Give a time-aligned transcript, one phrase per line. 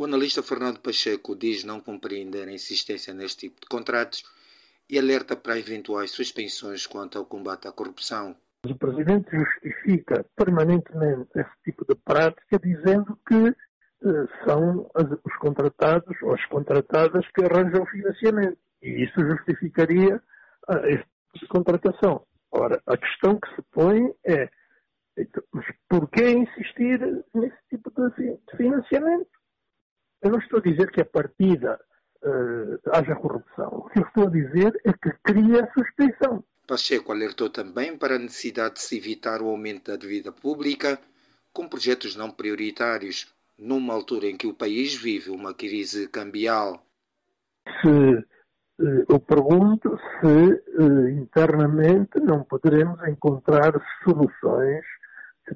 [0.00, 4.24] O analista Fernando Pacheco diz não compreender a insistência neste tipo de contratos
[4.88, 8.34] e alerta para eventuais suspensões quanto ao combate à corrupção.
[8.64, 16.16] O Presidente justifica permanentemente esse tipo de prática dizendo que eh, são as, os contratados
[16.22, 18.56] ou as contratadas que arranjam financiamento.
[18.80, 20.18] E isso justificaria
[20.70, 22.26] eh, este tipo de contratação.
[22.50, 24.48] Ora, a questão que se põe é
[25.18, 26.98] então, mas porquê insistir
[27.34, 29.29] nesse tipo de financiamento?
[30.22, 31.80] Eu não estou a dizer que a partida
[32.22, 33.68] uh, haja corrupção.
[33.68, 36.44] O que eu estou a dizer é que cria suspeição.
[36.66, 41.00] Pacheco alertou também para a necessidade de se evitar o aumento da dívida pública
[41.52, 46.84] com projetos não prioritários, numa altura em que o país vive uma crise cambial.
[47.82, 48.24] Se
[48.80, 53.72] eh, eu pergunto se eh, internamente não poderemos encontrar
[54.04, 54.84] soluções,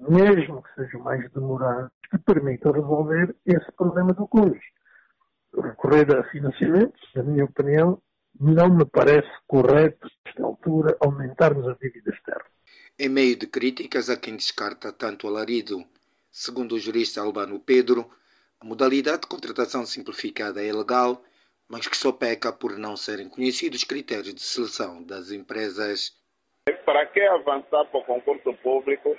[0.00, 4.60] mesmo que sejam mais demoradas, que permitam resolver esse problema do custo.
[5.54, 8.00] Recorrer a financiamentos, na minha opinião,
[8.40, 12.44] não me parece correto, nesta altura, aumentarmos a dívida externa.
[12.98, 15.84] Em meio de críticas a quem descarta tanto alarido,
[16.30, 18.08] segundo o jurista Albano Pedro,
[18.60, 21.22] a modalidade de contratação simplificada é legal
[21.72, 26.12] mas que só peca por não serem conhecidos critérios de seleção das empresas.
[26.84, 29.16] Para que avançar para o concurso público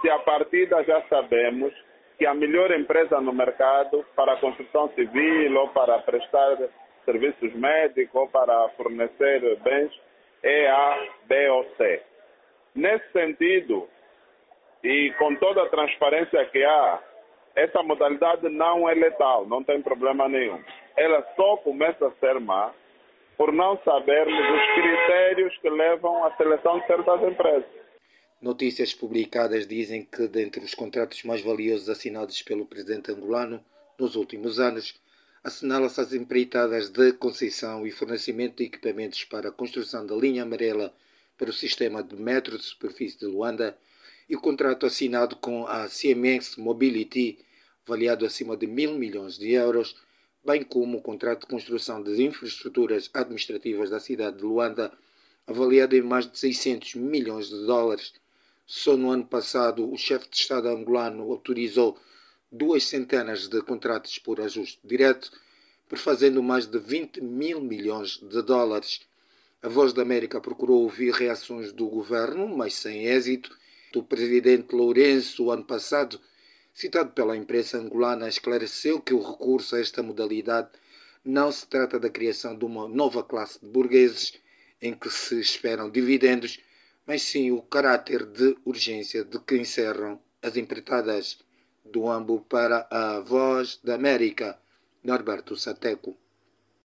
[0.00, 1.72] se a partida já sabemos
[2.18, 6.58] que a melhor empresa no mercado para a construção civil ou para prestar
[7.04, 9.92] serviços médicos ou para fornecer bens
[10.42, 12.02] é a B ou C.
[12.74, 13.88] Nesse sentido,
[14.84, 16.98] e com toda a transparência que há,
[17.56, 20.62] essa modalidade não é letal, não tem problema nenhum
[21.00, 22.72] ela só começa a ser má
[23.36, 27.89] por não sabermos os critérios que levam à seleção de certas empresas.
[28.42, 33.62] Notícias publicadas dizem que, dentre os contratos mais valiosos assinados pelo presidente angolano
[33.98, 34.94] nos últimos anos,
[35.44, 40.90] assinala-se as empreitadas de concessão e fornecimento de equipamentos para a construção da linha amarela
[41.36, 43.76] para o sistema de metro de superfície de Luanda
[44.26, 47.44] e o contrato assinado com a CMX Mobility,
[47.86, 49.94] avaliado acima de mil milhões de euros,
[50.42, 54.90] bem como o contrato de construção das infraestruturas administrativas da cidade de Luanda,
[55.46, 58.14] avaliado em mais de 600 milhões de dólares.
[58.72, 61.98] Só no ano passado, o chefe de Estado angolano autorizou
[62.52, 65.28] duas centenas de contratos por ajuste direto,
[65.88, 69.00] prefazendo mais de 20 mil milhões de dólares.
[69.60, 73.50] A Voz da América procurou ouvir reações do governo, mas sem êxito.
[73.92, 76.20] O presidente Lourenço, ano passado,
[76.72, 80.68] citado pela imprensa angolana, esclareceu que o recurso a esta modalidade
[81.24, 84.34] não se trata da criação de uma nova classe de burgueses
[84.80, 86.60] em que se esperam dividendos,
[87.10, 91.40] mas sim o caráter de urgência de que encerram as empreitadas
[91.84, 94.56] do AMBO para a Voz da América,
[95.02, 96.16] Norberto Sateco.